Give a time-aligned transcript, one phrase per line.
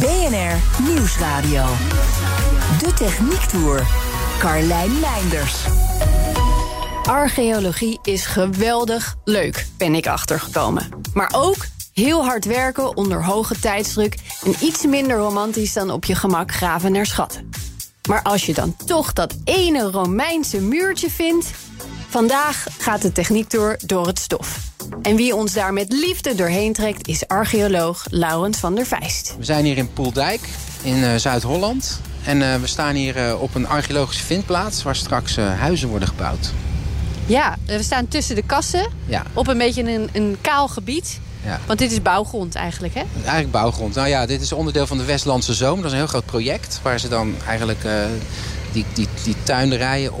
[0.00, 1.64] BNR Nieuwsradio.
[2.78, 3.86] De Techniek Tour.
[4.38, 5.64] Carlijn Meinders.
[7.02, 10.88] Archeologie is geweldig leuk, ben ik achtergekomen.
[11.14, 16.14] Maar ook heel hard werken onder hoge tijdsdruk en iets minder romantisch dan op je
[16.14, 17.50] gemak graven naar schatten.
[18.08, 21.50] Maar als je dan toch dat ene Romeinse muurtje vindt.
[22.10, 24.58] Vandaag gaat de techniektour door het stof.
[25.02, 29.34] En wie ons daar met liefde doorheen trekt is archeoloog Laurens van der Vijst.
[29.38, 30.40] We zijn hier in Poeldijk
[30.82, 32.00] in uh, Zuid-Holland.
[32.24, 36.50] En uh, we staan hier uh, op een archeologische vindplaats waar straks huizen worden gebouwd.
[37.26, 39.22] Ja, we staan tussen de kassen ja.
[39.32, 41.20] op een beetje een, een kaal gebied.
[41.44, 41.60] Ja.
[41.66, 43.02] Want dit is bouwgrond eigenlijk, hè?
[43.14, 43.94] Eigenlijk bouwgrond.
[43.94, 45.76] Nou ja, dit is onderdeel van de Westlandse Zoom.
[45.76, 47.92] Dat is een heel groot project waar ze dan eigenlijk uh,
[48.72, 50.12] die, die, die tuinderijen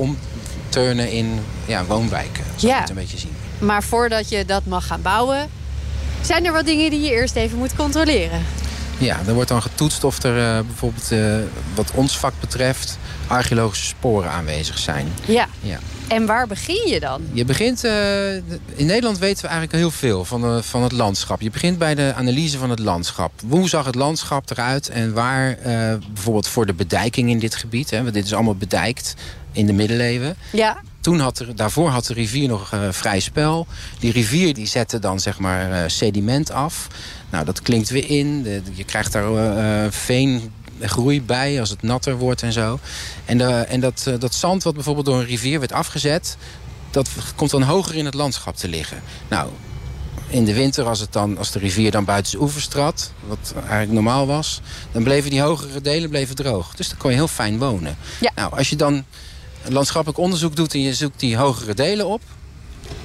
[0.76, 2.44] omturnen in ja, woonwijken.
[2.56, 2.80] Zo ja.
[2.80, 3.32] het een beetje zien.
[3.58, 5.48] Maar voordat je dat mag gaan bouwen,
[6.20, 8.42] zijn er wat dingen die je eerst even moet controleren.
[8.98, 11.36] Ja, er wordt dan getoetst of er uh, bijvoorbeeld uh,
[11.74, 15.06] wat ons vak betreft archeologische sporen aanwezig zijn.
[15.24, 15.48] Ja.
[15.60, 15.78] ja.
[16.08, 17.22] En waar begin je dan?
[17.32, 21.40] Je begint, uh, in Nederland weten we eigenlijk heel veel van, van het landschap.
[21.40, 23.32] Je begint bij de analyse van het landschap.
[23.48, 25.58] Hoe zag het landschap eruit en waar,
[26.12, 27.90] bijvoorbeeld voor de bedijking in dit gebied...
[27.90, 29.14] Hè, want dit is allemaal bedijkt
[29.52, 30.36] in de middeleeuwen...
[30.52, 30.80] Ja.
[31.00, 33.66] Toen had er, daarvoor had de rivier nog vrij spel.
[33.98, 36.86] Die rivier die zette dan zeg maar sediment af.
[37.30, 38.42] Nou, dat klinkt weer in.
[38.42, 40.52] De, je krijgt daar veen
[40.88, 42.78] groei bij als het natter wordt en zo.
[43.24, 46.36] En, de, en dat, uh, dat zand wat bijvoorbeeld door een rivier werd afgezet...
[46.90, 49.02] dat komt dan hoger in het landschap te liggen.
[49.28, 49.50] Nou,
[50.28, 53.12] in de winter als, het dan, als de rivier dan buiten zijn oevers trad...
[53.26, 54.60] wat eigenlijk normaal was...
[54.92, 56.74] dan bleven die hogere delen bleven droog.
[56.74, 57.96] Dus dan kon je heel fijn wonen.
[58.20, 58.30] Ja.
[58.34, 59.04] Nou, als je dan
[59.68, 60.74] landschappelijk onderzoek doet...
[60.74, 62.22] en je zoekt die hogere delen op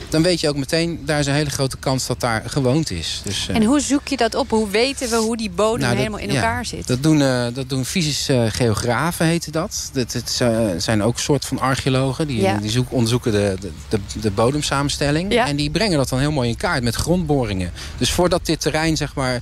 [0.09, 3.21] dan weet je ook meteen, daar is een hele grote kans dat daar gewoond is.
[3.23, 4.49] Dus, uh, en hoe zoek je dat op?
[4.49, 6.88] Hoe weten we hoe die bodem nou, dat, helemaal in ja, elkaar zit?
[6.88, 9.89] Dat doen, uh, dat doen fysische geografen, heette dat.
[9.94, 10.44] Dat het,
[10.83, 12.27] zijn ook soort van archeologen.
[12.27, 12.57] Die, ja.
[12.57, 15.33] die zoek, onderzoeken de, de, de, de bodemsamenstelling.
[15.33, 15.47] Ja.
[15.47, 17.71] En die brengen dat dan heel mooi in kaart met grondboringen.
[17.97, 19.41] Dus voordat dit terrein, zeg maar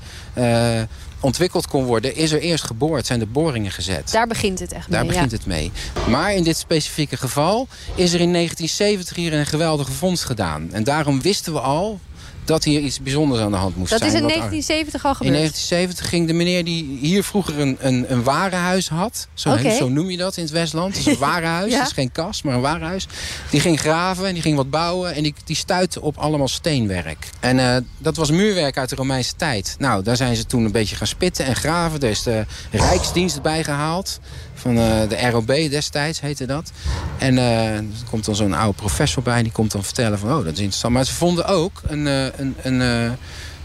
[1.23, 4.11] ontwikkeld kon worden, is er eerst geboord, zijn de boringen gezet.
[4.11, 4.97] Daar begint het echt mee.
[4.97, 5.37] Daar begint ja.
[5.37, 5.71] het mee.
[6.09, 10.69] Maar in dit specifieke geval is er in 1970 hier een geweldige vondst gedaan.
[10.71, 11.99] En daarom wisten we al
[12.45, 14.11] dat hier iets bijzonders aan de hand moest dat zijn.
[14.11, 15.33] Dat is in Wat 1970 al gebeurd?
[15.33, 19.27] In 1970 ging de meneer die hier vroeger een, een, een warenhuis had.
[19.33, 19.75] Zo, okay.
[19.75, 20.97] zo noem je dat in het Westland.
[20.97, 21.71] Het is een warenhuis.
[21.71, 21.77] ja?
[21.77, 23.07] Het is geen kast, maar een warenhuis.
[23.49, 25.13] Die ging graven en die ging wat bouwen.
[25.15, 27.29] En die, die stuitte op allemaal steenwerk.
[27.39, 29.75] En uh, dat was muurwerk uit de Romeinse tijd.
[29.79, 31.99] Nou, daar zijn ze toen een beetje gaan spitten en graven.
[31.99, 34.19] Er is de Rijksdienst bij gehaald.
[34.53, 36.71] Van uh, de ROB destijds heette dat.
[37.17, 39.43] En uh, er komt dan zo'n oude professor bij.
[39.43, 40.93] Die komt dan vertellen van, oh, dat is interessant.
[40.93, 43.15] Maar ze vonden ook een, uh, een, een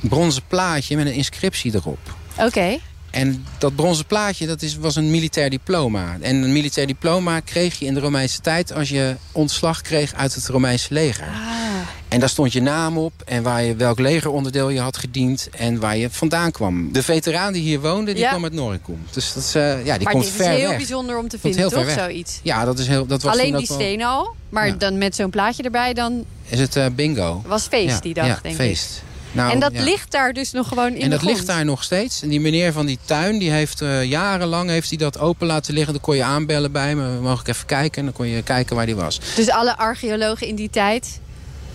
[0.00, 2.16] bronzen plaatje met een inscriptie erop.
[2.36, 2.46] Oké.
[2.46, 2.80] Okay.
[3.10, 6.16] En dat bronzen plaatje dat is, was een militair diploma.
[6.20, 8.72] En een militair diploma kreeg je in de Romeinse tijd...
[8.72, 11.26] als je ontslag kreeg uit het Romeinse leger.
[11.26, 11.97] Ah.
[12.08, 15.48] En daar stond je naam op en waar je, welk legeronderdeel je had gediend...
[15.50, 16.92] en waar je vandaan kwam.
[16.92, 18.28] De veteraan die hier woonde, die ja.
[18.28, 19.02] kwam uit Noricum.
[19.10, 20.54] Dus dat is, uh, ja, die maar komt dit ver weg.
[20.54, 21.90] is heel bijzonder om te vinden, toch?
[21.90, 22.40] Zoiets.
[22.42, 23.06] Ja, dat is heel...
[23.06, 23.78] Dat was Alleen dat die wel...
[23.78, 24.72] stenen al, maar ja.
[24.72, 26.24] dan met zo'n plaatje erbij, dan...
[26.48, 27.42] Is het uh, bingo.
[27.46, 28.96] was feest ja, die dag, ja, denk feest.
[28.96, 29.06] ik.
[29.32, 29.82] Nou, en dat ja.
[29.82, 31.34] ligt daar dus nog gewoon in En dat grond.
[31.34, 32.22] ligt daar nog steeds.
[32.22, 35.74] En die meneer van die tuin, die heeft uh, jarenlang heeft hij dat open laten
[35.74, 35.92] liggen.
[35.92, 37.20] Dan kon je aanbellen bij me.
[37.20, 37.98] Mogen ik even kijken?
[37.98, 39.20] En dan kon je kijken waar die was.
[39.36, 41.20] Dus alle archeologen in die tijd,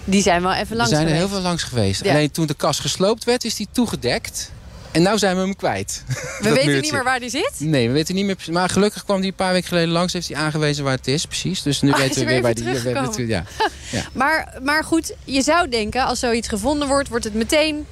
[0.06, 1.30] die zijn wel even langs Er zijn er geweest.
[1.30, 2.04] heel veel langs geweest.
[2.04, 2.12] Ja.
[2.12, 4.52] Alleen toen de kas gesloopt werd, is die toegedekt.
[4.92, 6.04] En nu zijn we hem kwijt.
[6.08, 6.20] We
[6.50, 6.82] weten muurtje.
[6.82, 7.52] niet meer waar die zit?
[7.58, 8.38] Nee, we weten niet meer.
[8.52, 10.14] Maar gelukkig kwam die een paar weken geleden langs.
[10.14, 11.62] Heeft hij aangewezen waar het is, precies.
[11.62, 12.64] Dus nu Oh, weten we weer waar die...
[12.64, 13.28] we- teruggekomen.
[13.28, 13.44] ja.
[13.92, 14.04] Ja.
[14.14, 17.10] Maar, maar goed, je zou denken, als zoiets gevonden wordt...
[17.10, 17.86] wordt het meteen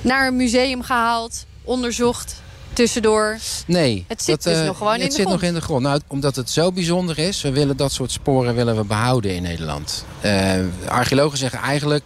[0.00, 2.34] naar een museum gehaald, onderzocht,
[2.76, 3.38] tussendoor.
[3.66, 4.04] Nee.
[4.08, 5.40] Het zit dat, dus eh, nog gewoon in het de zit grond.
[5.40, 5.82] nog in de grond.
[5.82, 9.42] Nou, omdat het zo bijzonder is, we willen dat soort sporen willen we behouden in
[9.42, 10.04] Nederland.
[10.20, 10.52] Eh,
[10.88, 12.04] archeologen zeggen eigenlijk,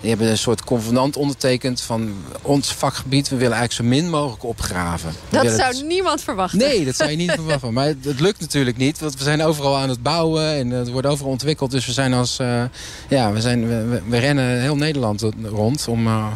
[0.00, 2.12] die hebben een soort convenant ondertekend van
[2.42, 3.28] ons vakgebied.
[3.28, 5.10] We willen eigenlijk zo min mogelijk opgraven.
[5.28, 6.58] We Dat zou het- niemand verwachten.
[6.58, 7.72] Nee, dat zou je niet verwachten.
[7.72, 8.98] Maar het, het lukt natuurlijk niet.
[8.98, 10.44] Want we zijn overal aan het bouwen.
[10.54, 11.70] En het wordt overal ontwikkeld.
[11.70, 12.38] Dus we zijn als...
[12.38, 12.62] eh,
[13.08, 13.68] ja, we, zijn,
[14.08, 16.06] we, rennen heel Nederland rond om...
[16.06, 16.26] eh,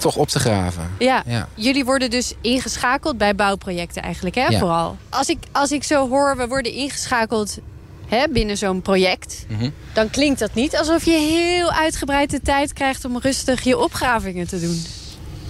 [0.00, 0.90] toch op te graven.
[0.98, 1.22] Ja.
[1.26, 1.48] Ja.
[1.54, 4.46] Jullie worden dus ingeschakeld bij bouwprojecten eigenlijk, hè?
[4.46, 4.58] Ja.
[4.58, 4.96] Vooral.
[5.08, 7.58] Als ik, als ik zo hoor, we worden ingeschakeld
[8.06, 9.44] hè, binnen zo'n project...
[9.48, 9.70] Mhm.
[9.92, 13.04] dan klinkt dat niet alsof je heel uitgebreid de tijd krijgt...
[13.04, 14.82] om rustig je opgravingen te doen.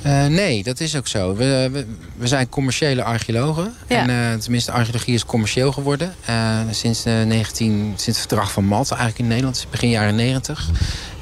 [0.03, 1.35] Eh, nee, dat is ook zo.
[1.35, 1.87] We, we,
[2.17, 3.75] we zijn commerciële archeologen.
[3.89, 4.09] Ja.
[4.09, 6.15] En uh, tenminste, archeologie is commercieel geworden.
[6.31, 9.67] Uh, sinds, uh, 19, sinds het verdrag van Malta eigenlijk in Nederland.
[9.71, 10.71] Begin jaren 90.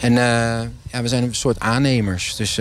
[0.00, 0.12] En
[0.92, 2.36] ja, we zijn een soort aannemers.
[2.36, 2.54] Dus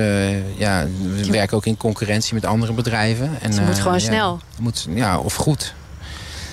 [0.58, 3.31] ja, we werken ook in concurrentie met andere bedrijven.
[3.42, 4.40] En, het moet gewoon ja, snel.
[4.60, 5.74] Moet, ja, of goed.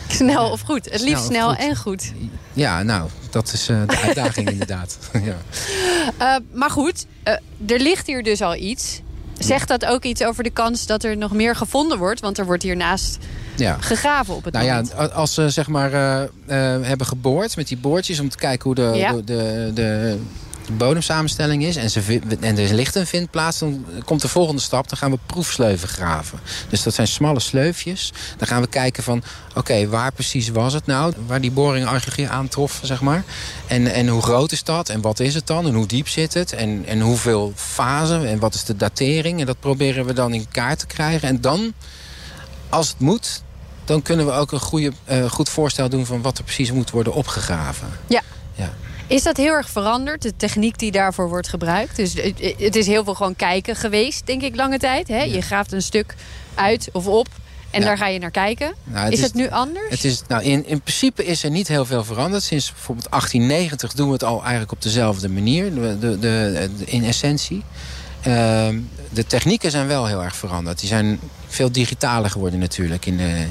[0.08, 0.84] Snel of goed.
[0.90, 1.58] Het liefst snel, snel goed.
[1.58, 2.12] en goed.
[2.52, 4.98] Ja, nou, dat is uh, de uitdaging inderdaad.
[5.12, 5.36] ja.
[6.18, 7.32] uh, maar goed, uh,
[7.66, 9.00] er ligt hier dus al iets.
[9.38, 12.20] Zegt dat ook iets over de kans dat er nog meer gevonden wordt?
[12.20, 13.18] Want er wordt hiernaast
[13.56, 13.76] ja.
[13.80, 14.92] gegraven op het nou moment.
[14.96, 15.90] Ja, als ze zeg maar
[16.82, 18.20] hebben geboord met die boordjes...
[18.20, 19.12] om te kijken hoe de, ja.
[19.12, 20.18] de, de, de
[20.66, 23.58] de bodemsamenstelling is en, ze, en er ligt een vindplaats...
[23.58, 26.40] dan komt de volgende stap, dan gaan we proefsleuven graven.
[26.68, 28.12] Dus dat zijn smalle sleufjes.
[28.36, 31.12] Dan gaan we kijken van, oké, okay, waar precies was het nou?
[31.26, 33.24] Waar die boring archeologie aantrof, zeg maar.
[33.66, 34.88] En, en hoe groot is dat?
[34.88, 35.66] En wat is het dan?
[35.66, 36.52] En hoe diep zit het?
[36.52, 38.28] En, en hoeveel fasen?
[38.28, 39.40] En wat is de datering?
[39.40, 41.28] En dat proberen we dan in kaart te krijgen.
[41.28, 41.72] En dan,
[42.68, 43.42] als het moet...
[43.84, 46.06] dan kunnen we ook een goede, uh, goed voorstel doen...
[46.06, 47.88] van wat er precies moet worden opgegraven.
[48.06, 48.22] Ja.
[48.54, 48.72] ja.
[49.06, 51.96] Is dat heel erg veranderd, de techniek die daarvoor wordt gebruikt?
[51.96, 52.14] Dus
[52.58, 55.08] het is heel veel gewoon kijken geweest, denk ik, lange tijd.
[55.08, 55.22] Hè?
[55.22, 56.14] Je graaft een stuk
[56.54, 57.28] uit of op
[57.70, 57.86] en ja.
[57.86, 58.74] daar ga je naar kijken.
[58.84, 59.90] Nou, het is, is het nu anders?
[59.90, 62.42] Het is, nou, in, in principe is er niet heel veel veranderd.
[62.42, 65.74] Sinds bijvoorbeeld 1890 doen we het al eigenlijk op dezelfde manier.
[65.74, 67.62] De, de, de, in essentie.
[68.26, 68.68] Uh,
[69.10, 70.78] de technieken zijn wel heel erg veranderd.
[70.80, 73.46] Die zijn veel digitaler geworden natuurlijk in de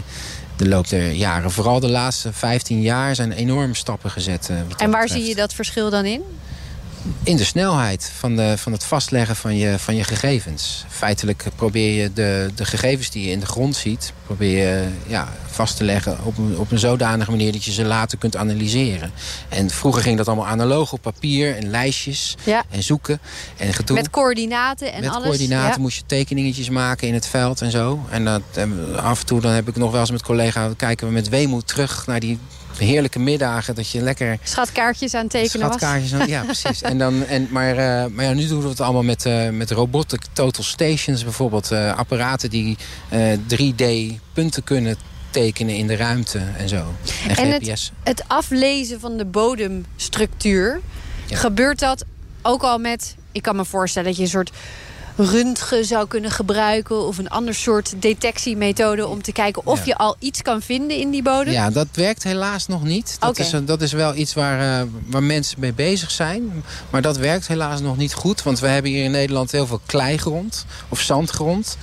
[0.64, 1.52] de loop der jaren.
[1.52, 4.48] Vooral de laatste 15 jaar zijn enorme stappen gezet.
[4.52, 6.22] Uh, en waar zie je dat verschil dan in?
[7.24, 10.86] In de snelheid van, de, van het vastleggen van je, van je gegevens.
[10.90, 14.14] Feitelijk probeer je de, de gegevens die je in de grond ziet...
[14.26, 17.52] probeer je ja, vast te leggen op een, op een zodanige manier...
[17.52, 19.12] dat je ze later kunt analyseren.
[19.50, 22.64] En vroeger ging dat allemaal analoog op papier en lijstjes ja.
[22.70, 23.20] en zoeken
[23.58, 23.96] en gedoe.
[23.96, 25.28] Met coördinaten en Met alles.
[25.28, 25.82] coördinaten ja.
[25.82, 28.06] moest je tekeningetjes maken in het veld en zo.
[28.10, 30.74] En dat, en af en toe dan heb ik nog wel eens met collega's...
[30.78, 32.40] kijken we met weemoed terug naar die
[32.78, 34.38] heerlijke middagen dat je lekker...
[34.44, 36.22] Schatkaartjes aan tekenen Schatkaartjes was.
[36.22, 36.82] Aan, ja, precies.
[36.82, 39.72] en dan, en, maar, uh, maar ja, nu doen we het allemaal met, uh, met
[39.72, 41.72] robotic total stations bijvoorbeeld.
[41.72, 42.78] Uh, apparaten die
[43.56, 44.96] 3D-punten kunnen
[45.30, 46.94] tekenen in de ruimte en zo.
[47.28, 47.92] En, en GPS.
[48.04, 50.82] Het, het aflezen van de bodemstructuur...
[51.26, 51.38] Ja.
[51.38, 52.06] gebeurt dat
[52.42, 53.16] ook al met...
[53.32, 54.52] Ik kan me voorstellen dat je een soort
[55.16, 57.08] röntgen zou kunnen gebruiken...
[57.08, 59.86] of een ander soort detectiemethode om te kijken of ja.
[59.86, 61.54] je al iets kan vinden in die bodem?
[61.54, 63.16] Ja, dat werkt helaas nog niet.
[63.20, 63.46] Dat, okay.
[63.46, 66.64] is, dat is wel iets waar, uh, waar mensen mee bezig zijn.
[66.90, 68.44] Maar dat werkt helaas nog niet goed.
[68.44, 71.78] Want we hebben hier in Nederland heel veel kleigrond of zandgrond.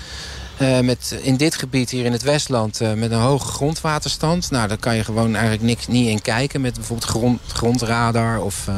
[0.62, 4.50] Uh, met in dit gebied hier in het Westland uh, met een hoge grondwaterstand.
[4.50, 6.60] Nou, daar kan je gewoon eigenlijk niks, niet in kijken.
[6.60, 8.74] Met bijvoorbeeld grond, grondradar of uh,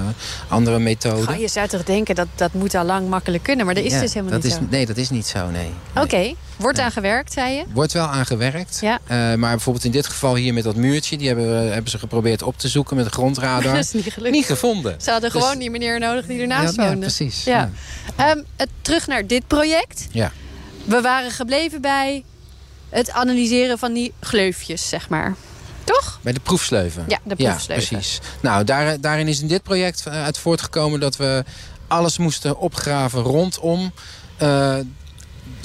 [0.48, 1.28] andere methoden.
[1.28, 3.66] Oh, je zou toch denken dat dat moet al lang makkelijk kunnen.
[3.66, 4.66] Maar dat is ja, dus helemaal dat niet is, zo.
[4.70, 5.52] Nee, dat is niet zo, nee.
[5.62, 5.70] nee.
[5.90, 6.36] Oké, okay.
[6.56, 6.86] wordt nee.
[6.86, 7.64] aan gewerkt, zei je?
[7.72, 8.78] Wordt wel aan gewerkt.
[8.80, 9.00] Ja.
[9.36, 11.16] maar bijvoorbeeld in dit geval hier met dat muurtje...
[11.16, 13.74] die hebben, hebben ze geprobeerd op te zoeken met een grondradar.
[13.74, 14.34] dat is niet gelukt.
[14.34, 14.96] Niet gevonden.
[15.00, 16.96] Ze hadden dus, gewoon die meneer nodig die ernaast ja, woonde.
[16.96, 17.44] Ja, precies.
[17.44, 17.70] Ja.
[18.16, 18.30] Ja.
[18.30, 20.06] Um, het, terug naar dit project.
[20.10, 20.32] Ja.
[20.84, 22.24] We waren gebleven bij
[22.88, 25.34] het analyseren van die gleufjes, zeg maar.
[25.84, 26.18] Toch?
[26.22, 27.04] Bij de proefsleuven.
[27.08, 27.86] Ja, de proefsleuven.
[27.90, 28.20] Ja, precies.
[28.40, 31.44] Nou, daar, daarin is in dit project uit voortgekomen dat we
[31.88, 33.92] alles moesten opgraven rondom
[34.42, 34.76] uh,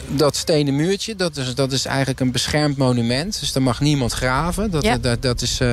[0.07, 1.15] dat stenen muurtje.
[1.15, 3.39] Dat is, dat is eigenlijk een beschermd monument.
[3.39, 4.71] Dus daar mag niemand graven.
[4.71, 4.97] Dat, ja.
[4.97, 5.67] dat, dat is, uh,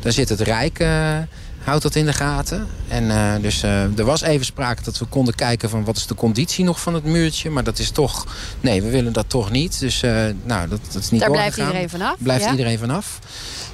[0.00, 0.78] daar zit het Rijk...
[0.78, 1.18] Uh,
[1.64, 2.66] houdt dat in de gaten.
[2.88, 6.06] En uh, dus uh, er was even sprake dat we konden kijken van wat is
[6.06, 7.50] de conditie nog van het muurtje.
[7.50, 8.26] Maar dat is toch,
[8.60, 9.80] nee, we willen dat toch niet.
[9.80, 12.16] Dus uh, nou, dat, dat is niet Daar blijft iedereen vanaf.
[12.18, 12.50] Blijft ja.
[12.50, 13.18] iedereen vanaf.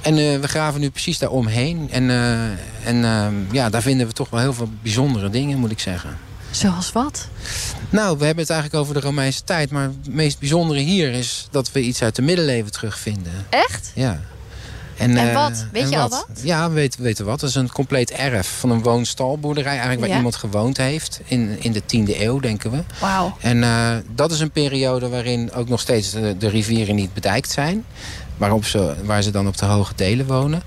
[0.01, 1.87] En we graven nu precies daar omheen.
[1.91, 2.09] En,
[2.83, 6.17] en ja, daar vinden we toch wel heel veel bijzondere dingen, moet ik zeggen.
[6.51, 7.27] Zoals wat?
[7.89, 9.71] Nou, we hebben het eigenlijk over de Romeinse tijd.
[9.71, 13.45] Maar het meest bijzondere hier is dat we iets uit de middeleeuwen terugvinden.
[13.49, 13.91] Echt?
[13.95, 14.21] Ja.
[15.01, 15.65] En, en wat?
[15.71, 16.11] Weet en je wat?
[16.11, 16.41] al wat?
[16.43, 17.39] Ja, we weten, weten wat.
[17.39, 19.71] Dat is een compleet erf van een woonstalboerderij...
[19.71, 20.15] eigenlijk waar ja.
[20.15, 21.21] iemand gewoond heeft.
[21.25, 22.83] In, in de 10e eeuw, denken we.
[22.99, 23.37] Wauw.
[23.39, 27.51] En uh, dat is een periode waarin ook nog steeds de, de rivieren niet bedijkt
[27.51, 27.85] zijn.
[28.37, 30.61] Waarop ze, waar ze dan op de hoge delen wonen.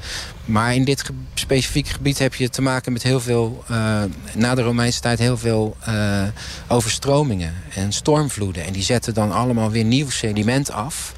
[0.45, 3.65] Maar in dit ge specifieke gebied heb je te maken met heel veel...
[3.71, 4.03] Uh,
[4.35, 6.23] na de Romeinse tijd heel veel uh,
[6.69, 8.65] overstromingen en stormvloeden.
[8.65, 11.15] En die zetten dan allemaal weer nieuw sediment af...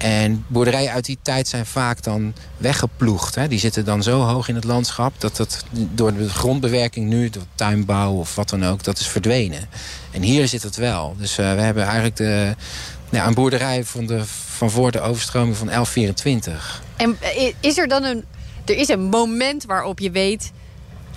[0.00, 3.34] En boerderijen uit die tijd zijn vaak dan weggeploegd.
[3.34, 3.48] Hè.
[3.48, 5.12] Die zitten dan zo hoog in het landschap...
[5.18, 8.84] dat dat door de grondbewerking nu, door tuinbouw of wat dan ook...
[8.84, 9.68] dat is verdwenen.
[10.10, 11.14] En hier zit het wel.
[11.18, 12.54] Dus uh, we hebben eigenlijk de,
[13.10, 16.82] een boerderij van, de, van voor de overstroming van 1124.
[16.96, 17.16] En
[17.60, 18.24] is er dan een...
[18.64, 20.52] Er is een moment waarop je weet...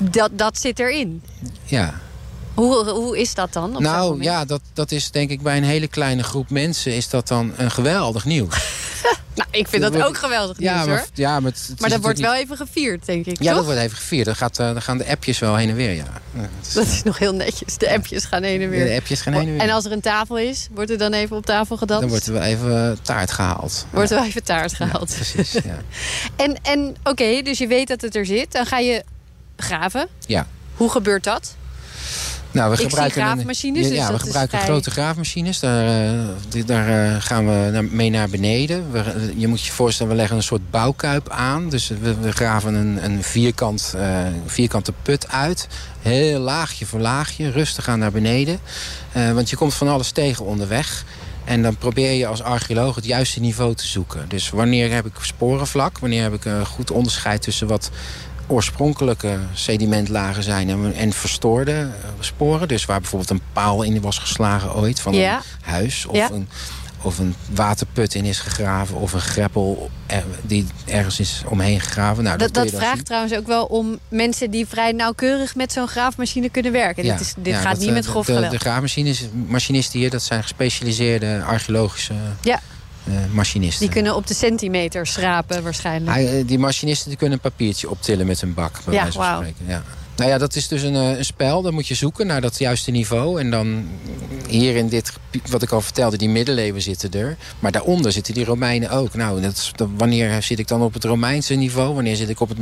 [0.02, 1.24] dat, dat zit erin?
[1.64, 1.94] Ja,
[2.54, 3.76] hoe, hoe is dat dan?
[3.80, 6.96] nou ja, dat, dat is denk ik bij een hele kleine groep mensen...
[6.96, 8.56] is dat dan een geweldig nieuws.
[9.36, 11.08] nou, ik vind dat, ook geweldig nieuws ja, maar, hoor.
[11.14, 13.56] Ja, maar, het, maar dat wordt wel even gevierd, denk ik, Ja, toch?
[13.56, 14.26] dat wordt even gevierd.
[14.26, 16.06] Dan, gaat, uh, dan gaan de appjes wel heen en weer, ja.
[16.74, 17.78] Dat is nog heel netjes.
[17.78, 18.86] De appjes gaan heen en weer.
[18.86, 19.62] De appjes gaan heen en weer.
[19.62, 22.02] En als er een tafel is, wordt er dan even op tafel gedanst?
[22.02, 23.86] Dan wordt er wel even taart gehaald.
[23.90, 25.10] Wordt er wel even taart gehaald.
[25.10, 25.78] Ja, precies, ja.
[26.46, 28.52] en en oké, okay, dus je weet dat het er zit.
[28.52, 29.04] Dan ga je
[29.58, 30.08] graven.
[30.26, 30.48] Ja.
[30.76, 31.56] Hoe gebeurt dat?
[32.54, 33.88] Nou, we ik gebruiken graafmachines.
[33.88, 34.70] Een, ja, dus we gebruiken vrij...
[34.70, 35.60] grote graafmachines.
[35.60, 36.14] Daar,
[36.56, 38.92] uh, daar uh, gaan we naar, mee naar beneden.
[38.92, 41.70] We, je moet je voorstellen, we leggen een soort bouwkuip aan.
[41.70, 43.96] Dus we, we graven een, een vierkant,
[44.46, 45.68] vierkante put uit.
[46.02, 48.60] Heel laagje voor laagje, rustig aan naar beneden.
[49.34, 51.06] want je komt van alles tegen onderweg.
[51.46, 54.26] En dan probeer je als archeoloog het juiste niveau te zoeken.
[54.30, 56.00] Dus wanneer heb ik sporenvlak?
[56.00, 57.90] Wanneer heb ik een goed onderscheid tussen wat
[58.48, 61.88] oorspronkelijke sedimentlagen zijn en, en verstoorde
[62.20, 62.68] sporen.
[62.68, 65.36] Dus waar bijvoorbeeld een paal in was geslagen ooit van ja.
[65.36, 66.06] een huis.
[66.06, 66.30] Of, ja.
[66.32, 66.48] een,
[67.02, 68.96] of een waterput in is gegraven.
[68.96, 72.24] Of een greppel er, die ergens is omheen gegraven.
[72.24, 75.88] Nou, dat dat, dat vraagt trouwens ook wel om mensen die vrij nauwkeurig met zo'n
[75.88, 77.04] graafmachine kunnen werken.
[77.04, 78.52] Ja, dit is, dit ja, gaat dat, niet met de, grof de, geweld.
[78.52, 82.60] de graafmachinisten hier, dat zijn gespecialiseerde archeologische ja.
[83.32, 83.80] Machinisten.
[83.80, 86.16] Die kunnen op de centimeter schrapen waarschijnlijk.
[86.16, 88.80] Hij, die machinisten die kunnen een papiertje optillen met een bak.
[88.86, 89.36] Bij ja, wijze van wow.
[89.36, 89.66] spreken.
[89.68, 89.84] Ja.
[90.16, 91.62] Nou ja, dat is dus een, een, spel.
[91.62, 93.40] Dan moet je zoeken naar dat juiste niveau.
[93.40, 93.88] En dan
[94.48, 95.14] hier in dit,
[95.50, 97.38] wat ik al vertelde, die middeleeuwen zitten er.
[97.60, 99.14] Maar daaronder zitten die Romeinen ook.
[99.14, 101.94] Nou, dat, wanneer zit ik dan op het Romeinse niveau?
[101.94, 102.58] Wanneer zit ik op het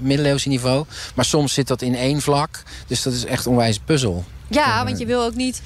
[0.00, 0.84] middeleeuwse niveau?
[1.14, 2.62] Maar soms zit dat in één vlak.
[2.86, 4.24] Dus dat is echt een onwijs puzzel.
[4.48, 5.62] Ja, want je wil ook niet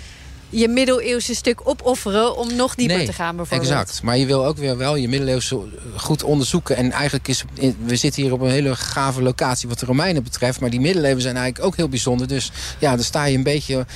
[0.54, 3.70] je middeleeuwse stuk opofferen om nog dieper nee, te gaan bijvoorbeeld.
[3.70, 4.02] exact.
[4.02, 5.60] Maar je wil ook weer wel je middeleeuwse
[5.96, 6.76] goed onderzoeken.
[6.76, 7.44] En eigenlijk is...
[7.84, 10.60] We zitten hier op een hele gave locatie wat de Romeinen betreft.
[10.60, 12.28] Maar die middeleeuwen zijn eigenlijk ook heel bijzonder.
[12.28, 13.86] Dus ja, dan sta je een beetje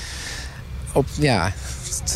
[0.93, 1.07] op...
[1.19, 1.53] Ja,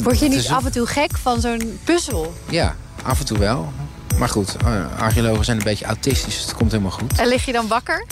[0.03, 2.35] Word je niet af en toe gek van zo'n puzzel?
[2.49, 3.73] Ja, af en toe wel.
[4.19, 4.57] Maar goed,
[4.99, 6.35] archeologen zijn een beetje autistisch.
[6.35, 7.19] Dus het komt helemaal goed.
[7.19, 8.07] En lig je dan wakker?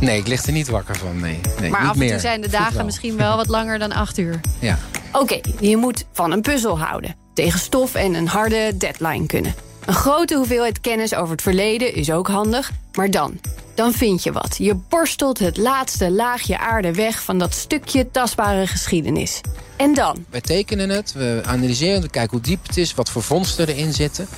[0.00, 1.20] Nee, ik lig er niet wakker van.
[1.20, 2.10] Nee, nee maar niet af en meer.
[2.10, 4.40] toe zijn de dagen misschien wel wat langer dan acht uur.
[4.58, 4.78] Ja.
[5.12, 7.14] Oké, okay, je moet van een puzzel houden.
[7.34, 9.54] Tegen stof en een harde deadline kunnen.
[9.86, 12.70] Een grote hoeveelheid kennis over het verleden is ook handig.
[12.92, 13.40] Maar dan,
[13.74, 14.54] dan vind je wat.
[14.58, 19.40] Je borstelt het laatste laagje aarde weg van dat stukje tastbare geschiedenis.
[19.76, 20.24] En dan?
[20.30, 22.94] Wij tekenen het, we analyseren het, kijken hoe diep het is...
[22.94, 24.28] wat voor vondsten erin zitten.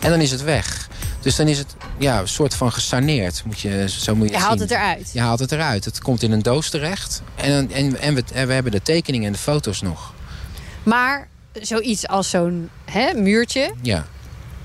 [0.00, 0.83] En dan is het weg.
[1.24, 3.42] Dus dan is het ja, een soort van gesaneerd.
[3.44, 4.60] Moet je, zo moet je, je haalt zien.
[4.60, 5.10] het eruit.
[5.12, 5.84] Je haalt het eruit.
[5.84, 7.22] Het komt in een doos terecht.
[7.34, 10.12] En, en, en, we, en we hebben de tekeningen en de foto's nog.
[10.82, 12.70] Maar zoiets als zo'n
[13.14, 13.74] muurtje...
[13.82, 14.06] Ja.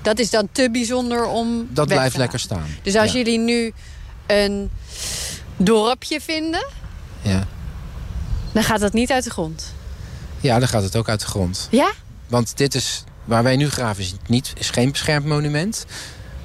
[0.02, 2.66] dat is dan te bijzonder om Dat blijft lekker staan.
[2.82, 3.18] Dus als ja.
[3.18, 3.72] jullie nu
[4.26, 4.70] een
[5.56, 6.66] dorpje vinden...
[7.22, 7.46] Ja.
[8.52, 9.74] dan gaat dat niet uit de grond.
[10.40, 11.68] ja, dan gaat het ook uit de grond.
[11.70, 11.92] Ja?
[12.26, 15.86] Want dit is, waar wij nu graven, is, niet, is geen beschermd monument.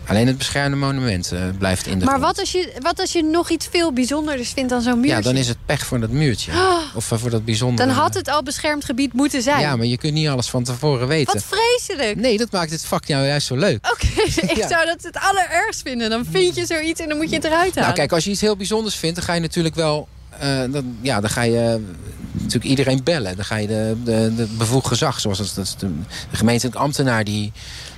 [0.07, 2.27] Alleen het beschermde monument uh, blijft in de maar grond.
[2.27, 5.15] wat als, je, wat als je nog iets veel bijzonders vindt dan zo'n muurtje?
[5.15, 6.51] Ja, dan is het pech voor dat muurtje.
[6.51, 7.87] Oh, of uh, voor dat bijzondere...
[7.87, 9.59] dan had het al beschermd gebied moeten zijn.
[9.59, 11.33] Ja, maar je kunt niet alles van tevoren weten.
[11.33, 12.15] Wat vreselijk.
[12.15, 13.91] Nee, dat maakt het vak nou juist zo leuk.
[13.91, 14.67] Oké, okay, ik Ja.
[14.67, 16.09] zou dat het allerergst vinden.
[16.09, 17.81] Dan vind je zoiets en dan moet je het eruit halen.
[17.81, 20.07] Nou kijk, als je iets heel bijzonders vindt, dan ga je natuurlijk wel...
[20.43, 21.79] Uh, dan, ja, dan ga je
[22.31, 23.35] natuurlijk iedereen bellen.
[23.35, 25.87] Dan ga je de, de, de bevoegd gezag, zoals dat de,
[26.31, 27.51] de gemeentelijke ambtenaar die...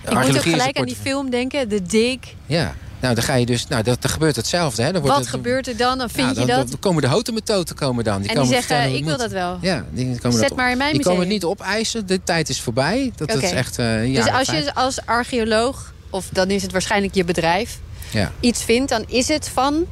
[0.10, 2.18] Ik moet ook gelijk aan die film denken, The Dig.
[2.46, 3.68] Ja, nou dan ga je dus...
[3.68, 4.82] Nou, dat, dan gebeurt hetzelfde.
[4.82, 4.92] Hè?
[4.92, 5.98] Dan wordt Wat het, gebeurt er dan?
[5.98, 6.70] Dan vind ja, je dat?
[6.70, 8.22] Dan komen de houten komen dan.
[8.22, 9.58] Die en komen die zeggen, ik wil dat wel.
[9.62, 12.08] Ja, die komen Zet dat maar in mijn Die komen het niet opeisen.
[12.08, 13.12] De tijd is voorbij.
[13.16, 17.16] Dat, is echt uh, een Dus als je als archeoloog, of dan is het waarschijnlijk
[17.16, 17.80] je bedrijf,
[18.12, 18.32] Ja.
[18.40, 19.86] iets vindt, dan is het van...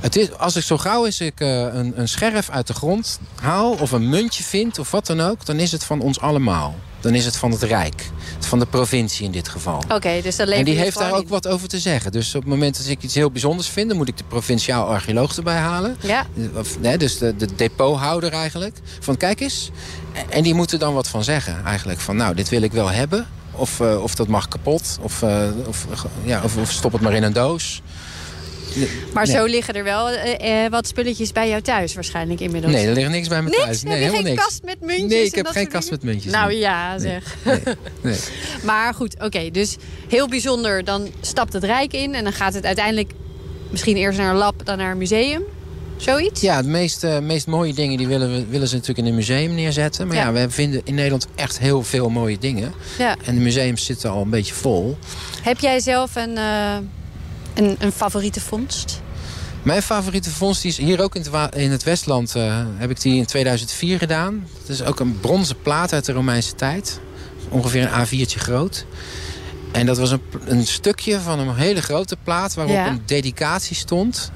[0.00, 3.20] Het is, als ik zo gauw is ik uh, een, een scherf uit de grond
[3.34, 3.72] haal...
[3.72, 5.46] of een muntje vind of wat dan ook...
[5.46, 6.74] dan is het van ons allemaal.
[7.02, 8.10] Dan is het van het Rijk.
[8.38, 9.82] Van de provincie in dit geval.
[9.88, 12.12] Oké, dus lever En die heeft daar ook wat over te zeggen.
[12.12, 13.88] Dus op het moment dat ik iets heel bijzonders vind...
[13.88, 15.96] dan moet ik de provinciaal archeoloog erbij halen.
[16.00, 18.76] Ja, Of, nee, dus de, de depothouder eigenlijk.
[19.00, 19.70] Van kijk eens.
[20.28, 22.00] En die moeten dan wat van zeggen eigenlijk.
[22.00, 23.26] Van nou, dit wil ik wel hebben.
[23.52, 24.98] Of, uh, of dat mag kapot.
[25.00, 25.86] Of, uh, of,
[26.24, 27.82] ja, of, of stop het maar in een doos.
[29.12, 29.36] Maar Nee.
[29.36, 32.72] zo liggen er wel eh, eh, wat spulletjes bij jou thuis waarschijnlijk inmiddels.
[32.72, 33.62] Nee, er ligt niks bij me Niks?
[33.62, 33.82] thuis.
[33.82, 34.44] Nee, heb je helemaal geen niks.
[34.46, 35.10] kast met muntjes?
[35.10, 36.04] Nee, ik heb geen kast dingen?
[36.04, 36.32] met muntjes.
[36.32, 37.36] Nou ja, zeg.
[38.02, 38.16] Nee.
[38.64, 39.50] Maar goed, oké.
[39.50, 39.76] dus
[40.08, 40.84] heel bijzonder.
[40.84, 43.10] Dan stapt het Rijk in en dan gaat het uiteindelijk
[43.70, 45.42] misschien eerst naar een lab, dan naar een museum.
[45.96, 46.40] Zoiets?
[46.40, 49.18] Ja, de meest, eh, meest mooie dingen die willen, we, willen ze natuurlijk in een
[49.18, 50.06] museum neerzetten.
[50.06, 50.22] Maar ja.
[50.22, 50.32] Ja.
[50.32, 52.72] we vinden in Nederland echt heel veel mooie dingen.
[52.98, 53.16] Ja.
[53.24, 54.96] En de museums zitten al een beetje vol.
[55.42, 56.38] Heb jij zelf een,
[57.54, 59.00] een, een favoriete vondst?
[59.62, 62.34] Mijn favoriete vondst die is hier ook in het, in het Westland.
[62.36, 64.46] eh, heb ik die in 2004 gedaan.
[64.60, 67.00] Het is ook een bronzen plaat uit de Romeinse tijd.
[67.48, 68.86] Ongeveer een A4'tje groot.
[69.72, 72.54] En dat was een, een stukje van een hele grote plaat...
[72.54, 72.86] waarop Ja.
[72.88, 74.30] een dedicatie stond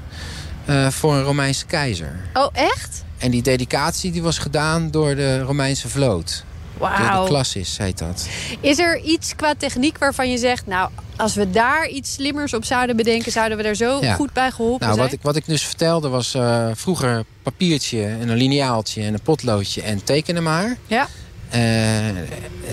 [0.65, 2.19] eh, voor een Romeinse keizer.
[2.33, 3.03] Oh, echt?
[3.17, 6.43] En die dedicatie die was gedaan door de Romeinse vloot.
[6.79, 7.25] De, de Wauw.
[7.25, 8.27] Classis heet dat.
[8.61, 10.67] Is er iets qua techniek waarvan je zegt...
[10.67, 13.31] nou, als we daar iets slimmers op zouden bedenken...
[13.31, 14.13] zouden we daar zo Ja.
[14.13, 15.05] goed bij geholpen Nou, zijn?
[15.09, 19.21] wat ik, wat ik dus vertelde was eh, vroeger papiertje en een lineaaltje en een
[19.21, 20.77] potloodje en tekenen maar.
[20.87, 21.07] Ja.
[21.49, 22.15] Eh,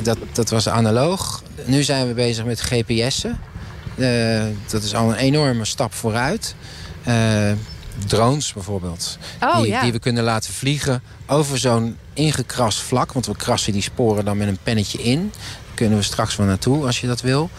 [0.02, 1.42] dat, dat was analoog.
[1.64, 3.40] Nu zijn we bezig met GPS'en.
[3.98, 6.54] Eh, dat is al een enorme stap vooruit.
[8.06, 9.18] Drones bijvoorbeeld.
[9.40, 9.82] Oh, die, ja.
[9.82, 13.12] die we kunnen laten vliegen over zo'n ingekrast vlak.
[13.12, 15.32] Want we krassen die sporen dan met een pennetje in.
[15.34, 17.50] Daar kunnen we straks wel naartoe als je dat wil.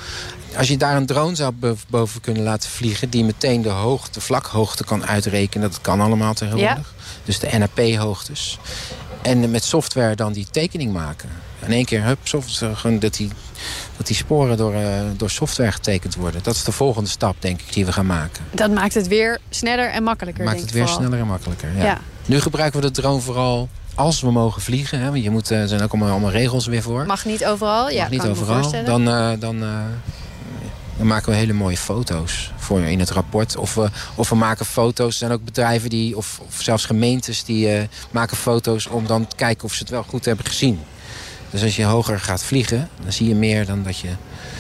[0.58, 3.10] Als je daar een drone zou bo- boven kunnen laten vliegen...
[3.10, 5.70] die meteen de, hoogte, de vlakhoogte kan uitrekenen.
[5.70, 6.94] Dat kan allemaal tegenwoordig.
[7.26, 8.60] Dus de NAP-hoogtes.
[9.22, 11.30] En met software dan die tekening maken.
[11.66, 13.30] In één keer, hup, software, gewoon dat die,
[13.98, 16.44] dat die sporen door, eh, door software getekend worden.
[16.44, 18.44] Dat is de volgende stap, denk ik, die we gaan maken.
[18.52, 21.04] Dat maakt het weer sneller en makkelijker, Maakt denk het weer vooral.
[21.04, 21.70] sneller en makkelijker.
[21.78, 21.84] Ja.
[21.84, 22.00] Ja.
[22.26, 25.00] Nu gebruiken we de drone vooral als we mogen vliegen.
[25.00, 25.12] Hè?
[25.12, 27.06] Want je moet, eh, er zijn ook allemaal, allemaal regels weer voor.
[27.06, 27.90] Mag niet overal?
[27.90, 28.60] Ja, Mag niet kan ik me overal.
[28.62, 28.86] voorstellen.
[28.86, 29.70] Dan, eh, dan, eh,
[30.98, 33.56] dan maken we hele mooie foto's voor in het rapport.
[33.58, 35.08] Of we, of we maken foto's.
[35.12, 39.28] Er zijn ook bedrijven die, of, of zelfs gemeentes die eh, maken foto's om dan
[39.28, 40.80] te kijken of ze het wel goed hebben gezien.
[41.56, 44.08] Dus als je hoger gaat vliegen, dan zie je meer dan dat je...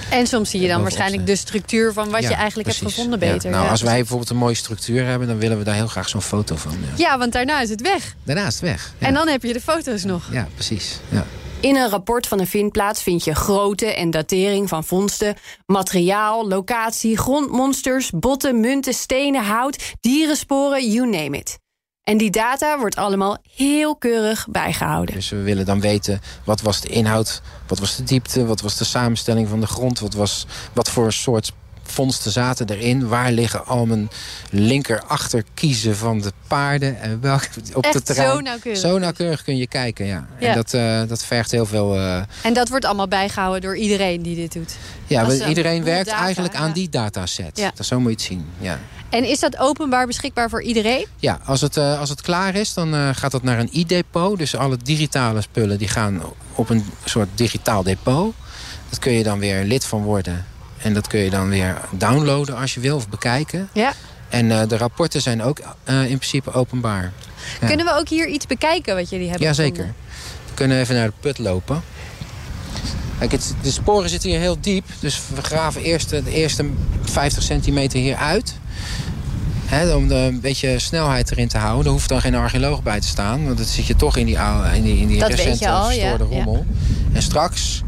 [0.10, 3.20] En soms zie je dan waarschijnlijk de structuur van wat Ja, je eigenlijk hebt gevonden
[3.20, 3.32] Ja.
[3.34, 3.50] beter.
[3.50, 6.10] Nou, Ja, als wij bijvoorbeeld een mooie structuur hebben, dan willen we daar heel graag
[6.10, 6.72] zo'n foto van.
[6.72, 6.94] Ja.
[6.96, 8.16] Ja, want daarna is het weg.
[8.24, 8.94] Daarna is het weg.
[9.00, 10.28] Ja, En dan heb je de foto's nog.
[10.32, 11.00] ja precies.
[11.10, 11.26] Ja.
[11.60, 15.36] In een rapport van een vindplaats vind je grootte en datering van vondsten,
[15.66, 21.58] materiaal, locatie, grondmonsters, botten, munten, stenen, hout, dierensporen, you name it.
[22.06, 25.16] En die data wordt allemaal heel keurig bijgehouden.
[25.16, 28.78] Dus we willen dan weten wat was de inhoud, wat was de diepte, wat was
[28.78, 31.52] de samenstelling van de grond, wat, was, wat voor soort
[31.88, 34.10] vondsten zaten erin, waar liggen al mijn
[34.50, 38.30] linker achterkiezen van de paarden en welke op het terrein.
[38.32, 38.82] zo nauwkeurig.
[38.82, 40.26] Zo nauwkeurig kun je kijken, ja.
[40.40, 40.48] Ja.
[40.48, 41.96] En dat, eh, dat vergt heel veel.
[41.96, 44.76] eh, En dat wordt allemaal bijgehouden door iedereen die dit doet.
[45.08, 46.74] ja, we- iedereen werkt data, eigenlijk aan ja.
[46.74, 47.58] die dataset.
[47.58, 47.72] Ja.
[47.76, 48.46] Dat zo moet je het zien.
[48.60, 48.80] Ja.
[49.10, 51.06] En is dat openbaar beschikbaar voor iedereen?
[51.18, 54.38] Ja, als het, eh, als het klaar is, dan gaat dat naar een e-depot.
[54.38, 56.22] Dus alle digitale spullen die gaan
[56.56, 58.34] op een soort digitaal depot.
[58.90, 60.46] Dat kun je dan weer lid van worden.
[60.86, 63.70] En dat kun je dan weer downloaden als je wil of bekijken.
[63.74, 63.94] Ja.
[64.30, 67.12] En eh, de rapporten zijn ook eh, in principe openbaar.
[67.62, 67.68] Ja.
[67.68, 69.72] Kunnen we ook hier iets bekijken wat jullie hebben Jazeker.
[69.72, 69.96] gevonden?
[70.48, 71.84] We kunnen even naar de put lopen.
[73.20, 74.86] Kijk, het, de sporen zitten hier heel diep.
[75.00, 76.66] Dus we graven eerst de, eerste
[77.02, 78.56] 50 centimeter hier uit.
[79.96, 81.86] Om de, een beetje snelheid erin te houden.
[81.86, 83.46] Er hoeft dan geen archeoloog bij te staan.
[83.46, 85.86] Want dan zit je toch in die, oude, in die, in die Dat recente al,
[85.86, 86.30] verstoorde ja.
[86.30, 86.66] rommel.
[87.14, 87.84] En straks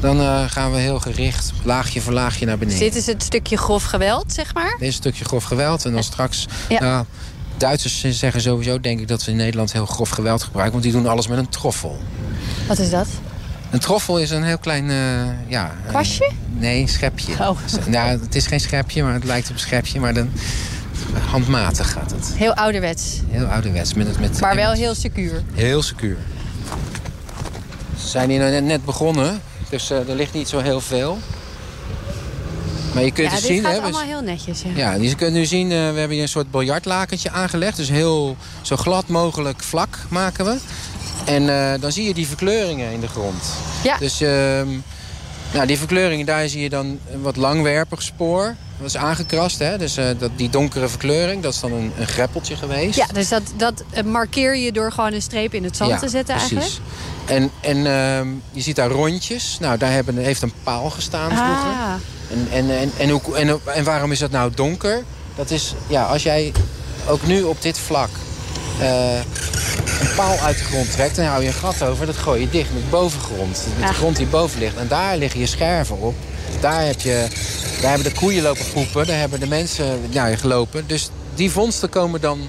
[0.00, 2.78] dan eh, gaan we heel gericht laagje voor laagje naar beneden.
[2.80, 4.70] Dus dit is het stukje grof geweld, zeg maar?
[4.70, 5.84] Dit is een stukje grof geweld.
[5.84, 6.46] En dan straks...
[6.68, 6.80] Ja.
[6.80, 7.04] Nou,
[7.56, 10.72] Duitsers zeggen sowieso, denk ik, dat ze in Nederland heel grof geweld gebruiken.
[10.80, 11.98] Want die doen alles met een troffel.
[12.68, 13.06] Wat is dat?
[13.70, 14.90] Een troffel is een heel klein...
[14.90, 16.30] eh, ja, Kwastje?
[16.48, 17.32] nee, een schepje.
[17.40, 17.58] Oh.
[17.86, 20.00] Nou, het is geen schepje, maar het lijkt op een schepje.
[20.00, 20.30] Maar dan
[21.30, 22.32] handmatig gaat het.
[22.34, 23.20] Heel ouderwets.
[23.30, 23.94] Heel ouderwets.
[23.94, 25.42] Met, het- met Maar wel heel secuur.
[25.54, 26.16] Heel secuur.
[28.00, 29.40] Ze zijn hier net, net begonnen.
[29.70, 31.18] Dus eh, er ligt niet zo heel veel.
[32.94, 33.62] Maar je kunt Ja, het dit zien.
[33.62, 34.62] gaat hè, allemaal heel netjes.
[34.62, 34.70] Ja.
[34.92, 37.76] Ja, dus je kunt nu zien, eh, we hebben hier een soort biljartlakentje aangelegd.
[37.76, 40.56] Dus heel zo glad mogelijk vlak maken we.
[41.24, 43.42] En eh, dan zie je die verkleuringen in de grond.
[43.82, 43.96] Ja.
[43.98, 44.68] Dus ehm,
[45.52, 48.54] nou, die verkleuringen, daar zie je dan een wat langwerpig spoor.
[48.78, 49.78] Dat is aangekrast, hè?
[49.78, 52.96] Dus eh, dat, die donkere verkleuring, dat is dan een, een greppeltje geweest.
[52.96, 55.98] Ja, dus dat, dat eh, markeer je door gewoon een streep in het zand Ja,
[55.98, 56.58] te zetten precies.
[56.58, 56.80] eigenlijk?
[57.24, 59.56] En, en ehm, je ziet daar rondjes.
[59.60, 61.70] Nou, daar hebben, heeft een paal gestaan vroeger.
[61.70, 61.92] Ah,
[62.30, 65.04] En, en, en, en, hoe, en, en waarom is dat nou donker?
[65.36, 66.52] Dat is, ja, als jij
[67.08, 68.08] ook nu op dit vlak
[68.80, 69.20] eh,
[70.18, 71.16] paal uit de grond trekt...
[71.16, 73.66] dan hou je een gat over, dat gooi je dicht met bovengrond.
[73.74, 73.88] Met Ah.
[73.88, 74.76] de grond die boven ligt.
[74.76, 76.14] En daar liggen je scherven op.
[76.60, 77.26] Daar, heb je,
[77.80, 79.06] daar hebben de koeien lopen poepen.
[79.06, 80.84] Daar hebben de mensen ja, gelopen.
[80.86, 82.40] Dus die vondsten komen dan...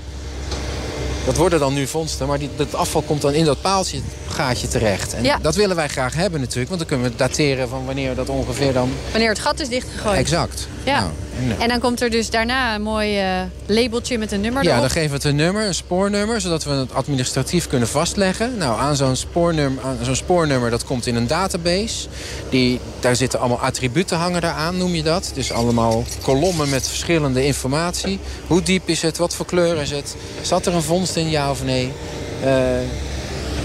[1.26, 2.28] Dat worden dan nu vondsten.
[2.28, 4.02] Maar die, dat afval komt dan in dat paaltje
[4.39, 5.13] gaatje terecht.
[5.13, 5.38] En Ja.
[5.41, 6.67] dat willen wij graag hebben natuurlijk.
[6.67, 8.91] Want dan kunnen we dateren van wanneer dat ongeveer dan...
[9.12, 10.17] Wanneer het gat is dichtgegooid.
[10.17, 10.67] Exact.
[10.84, 10.99] Ja.
[10.99, 13.25] Nou, en, eh, En dan komt er dus daarna een mooi eh,
[13.65, 14.82] labeltje met een nummer Ja, erop.
[14.82, 18.58] dan geven we het een nummer, een spoornummer, zodat we het administratief kunnen vastleggen.
[18.58, 22.08] Nou, aan zo'n spoornummer, aan zo'n spoornummer, dat komt in een database.
[22.49, 25.32] Die, daar zitten allemaal attributen hangen daaraan, noem je dat.
[25.34, 28.19] Dus allemaal kolommen met verschillende informatie.
[28.47, 29.17] Hoe diep is het?
[29.17, 30.15] Wat voor kleur is het?
[30.41, 31.91] Zat er een vondst in, ja of nee?
[32.43, 32.52] Eh,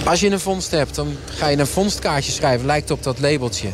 [0.04, 2.66] als je een vondst hebt, dan ga je een vondstkaartje schrijven.
[2.66, 3.68] Lijkt op dat labeltje.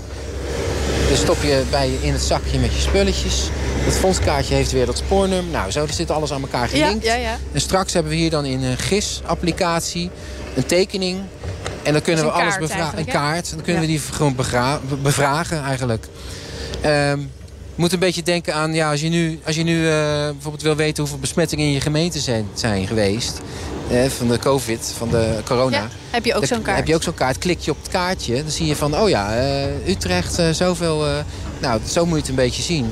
[1.08, 3.48] Dan stop je bij in het zakje met je spulletjes.
[3.80, 5.52] Het vondstkaartje heeft weer dat spoornummer.
[5.52, 7.04] Nou, zo zit alles aan elkaar ja, gelinkt.
[7.04, 7.36] ja, ja.
[7.52, 10.10] En straks hebben we hier dan in een GIS-applicatie
[10.56, 11.20] een tekening.
[11.82, 12.98] En dan kunnen Dus we alles bevragen.
[12.98, 13.50] Een kaart.
[13.50, 13.88] Dan kunnen Ja.
[13.88, 14.36] we die gewoon
[15.02, 16.06] bevragen eigenlijk.
[16.82, 17.26] Je
[17.74, 19.92] moet een beetje denken aan, ja, als je nu, als je nu eh,
[20.30, 23.40] bijvoorbeeld wil weten hoeveel besmettingen in je gemeente zijn, zijn geweest.
[23.90, 25.76] eh, van de COVID, van de corona.
[25.76, 26.76] Ja, heb je ook zo'n kaart.
[26.76, 27.38] Heb je ook zo'n kaart.
[27.38, 28.34] Klik je op het kaartje.
[28.42, 31.04] Dan zie je van, oh ja, eh, Utrecht, zoveel.
[31.60, 32.90] nou, zo moet je het een beetje zien.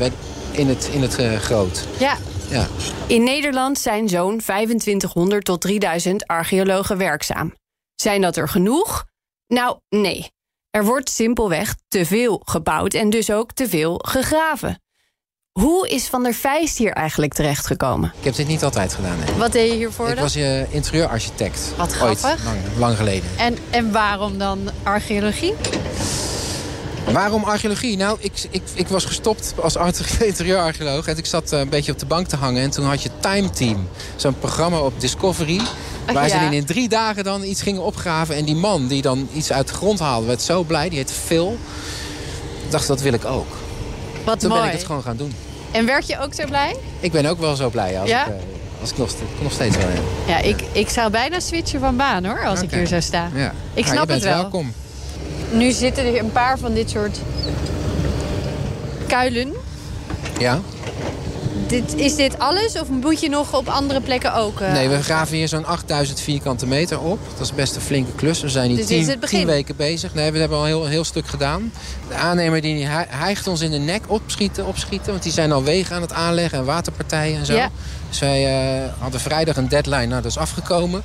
[0.51, 1.87] In het, in het groot.
[1.99, 2.17] Ja.
[2.51, 2.67] Ja.
[3.07, 7.55] In Nederland zijn zo'n 2500 tot 3000 archeologen werkzaam.
[7.95, 9.05] Zijn dat er genoeg?
[9.47, 10.31] Nou, nee.
[10.71, 14.83] Er wordt simpelweg te veel gebouwd en dus ook te veel gegraven.
[15.53, 18.13] Hoe is Van der Feist hier eigenlijk terechtgekomen?
[18.19, 19.19] Ik heb dit niet altijd gedaan.
[19.19, 19.35] nee.
[19.35, 20.23] Wat deed je hiervoor Ik dan?
[20.25, 21.73] was uh, interieurarchitect.
[21.77, 22.45] Wat Ooit, grappig.
[22.45, 23.31] lang, lang geleden.
[23.39, 25.55] En, en waarom dan archeologie?
[27.13, 27.97] Waarom archeologie?
[27.97, 31.07] Nou, ik, ik, ik was gestopt als arche- interieurarcheoloog.
[31.07, 32.63] En ik zat eh, een beetje op de bank te hangen.
[32.63, 33.89] En toen had je Time Team.
[34.17, 35.61] Zo'n programma op Discovery.
[36.15, 36.35] Waar ja.
[36.35, 38.35] ze dan in drie dagen dan iets gingen opgraven.
[38.37, 40.89] En die man die dan iets uit de grond haalde, werd zo blij.
[40.89, 41.59] Die heette Phil.
[42.65, 43.47] Ik dacht, dat wil ik ook.
[44.25, 44.61] Wat Toen mooi.
[44.63, 45.33] ben ik het gewoon gaan doen.
[45.71, 46.77] En werd je ook zo blij?
[47.01, 48.27] Ik ben ook wel zo blij als Ja?
[48.27, 48.35] ik, eh,
[48.81, 50.03] als ik nog, ste- nog steeds wel heb.
[50.27, 53.31] Ja, ik, ik zou bijna switchen van baan hoor, als ik hier zou staan.
[53.35, 53.53] Ja.
[53.75, 54.35] Ik snap het wel.
[54.35, 54.73] welkom.
[55.53, 57.19] Nu zitten er een paar van dit soort
[59.07, 59.53] kuilen.
[60.39, 60.61] Ja?
[61.69, 64.61] Dit, is dit alles of moet je nog op andere plekken ook?
[64.61, 67.19] eh, Nee, we graven hier zo'n 8000 vierkante meter op.
[67.37, 68.41] Dat is best een flinke klus.
[68.41, 68.87] We zijn hier Dus
[69.29, 70.15] tien, weken bezig.
[70.15, 71.73] Nee, we hebben al een heel, heel stuk gedaan.
[72.09, 75.11] De aannemer die hij- hijgt ons in de nek opschieten, opschieten.
[75.11, 77.55] Want die zijn al wegen aan het aanleggen en waterpartijen en zo.
[77.55, 77.69] Ja.
[78.09, 78.47] Dus wij
[78.85, 80.07] eh, hadden vrijdag een deadline.
[80.07, 81.03] Nou, dat is afgekomen.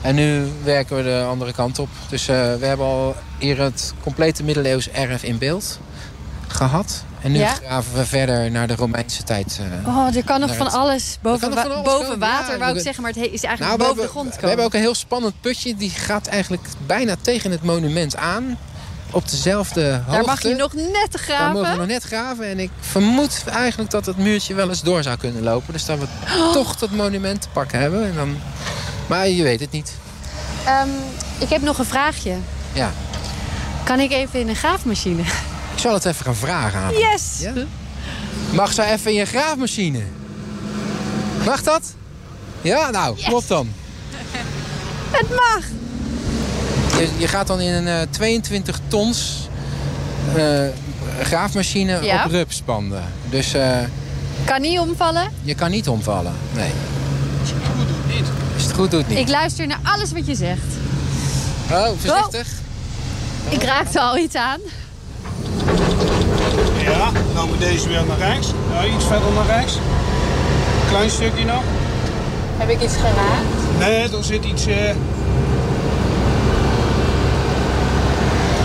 [0.00, 1.88] En nu werken we de andere kant op.
[2.08, 5.78] Dus eh, we hebben al hier het complete middeleeuws erf in beeld
[6.48, 7.04] gehad.
[7.24, 7.54] En nu Ja?
[7.54, 9.60] graven we verder naar de Romeinse tijd.
[9.84, 12.04] eh, Oh, er kan nog van het- alles boven, kan nog van wa- alles boven
[12.10, 12.18] komen.
[12.28, 13.02] water, Ja, wou ik we- zeggen.
[13.02, 14.48] Maar het he- is eigenlijk Nou, we boven hebben, de grond we komen.
[14.48, 15.74] hebben ook een heel spannend putje.
[15.76, 18.58] Die gaat eigenlijk bijna tegen het monument aan.
[19.10, 20.10] Op dezelfde hoogte.
[20.10, 20.84] Daar mag je nog net
[21.26, 21.78] Daar mogen we graven.
[21.78, 22.46] nog net graven.
[22.48, 25.72] En ik vermoed eigenlijk dat het muurtje wel eens door zou kunnen lopen.
[25.72, 26.06] Dus dat we
[26.38, 26.52] Oh.
[26.52, 28.04] toch dat monument te pakken hebben.
[28.06, 28.36] En dan...
[29.06, 29.92] Maar je weet het niet.
[30.66, 30.88] Ehm,
[31.38, 32.34] ik heb nog een vraagje.
[32.72, 32.90] Ja.
[33.84, 35.22] Kan ik even in een graafmachine?
[35.84, 36.98] Ik zal het even gaan vragen aan hem.
[37.00, 37.38] Yes!
[37.40, 37.52] Ja?
[38.52, 40.00] Mag zo even in je graafmachine?
[41.44, 41.94] Mag dat?
[42.60, 43.68] Ja, nou, op dan.
[45.10, 45.64] Het mag!
[47.00, 49.48] Je, je gaat dan in een eh, 22 tons
[50.34, 50.66] eh,
[51.22, 52.24] graafmachine Ja.
[52.24, 53.02] op rupspanden.
[53.30, 53.78] Dus eh,
[54.44, 55.30] Kan niet omvallen.
[55.42, 56.32] je kan niet omvallen.
[56.52, 56.70] Nee.
[57.40, 58.26] Als je het goed doet, niet.
[58.54, 59.18] Als je het goed doet, niet.
[59.18, 60.66] Ik luister naar alles wat je zegt.
[61.70, 62.48] Oh, voorzichtig.
[63.48, 64.60] Ik raakte al iets aan.
[66.84, 68.48] Ja, dan moet deze weer naar rechts.
[68.72, 69.78] Ja, iets verder naar rechts.
[70.88, 71.62] Klein stukje nog.
[72.56, 73.78] Heb ik iets geraakt?
[73.78, 74.88] Nee, er zit iets, eh,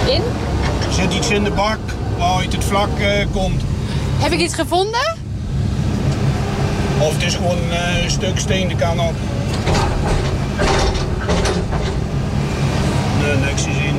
[0.06, 0.22] In?
[0.88, 1.78] er zit iets in de bak
[2.18, 3.62] waaruit het vlak eh, komt.
[4.18, 5.16] Heb ik iets gevonden?
[7.00, 9.14] Of het is gewoon eh, een stuk steen, dat kan ook.
[13.24, 13.96] Nee, niks te zien.